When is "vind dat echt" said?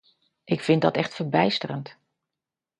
0.61-1.13